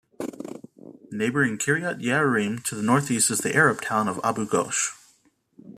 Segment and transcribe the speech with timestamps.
[1.11, 4.93] Neighboring Kiryat Ye'arim to the northeast is the Arab town of Abu Ghosh.